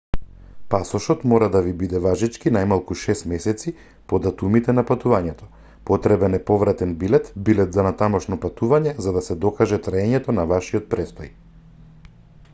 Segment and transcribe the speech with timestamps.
[0.73, 3.73] пасошот мора да ви биде важечки најмалку 6 месеци
[4.13, 5.49] по датумите на патувањето.
[5.89, 11.31] потребен е повратен билет/билет за натамошно патување за да се докаже траењето на вашиот престој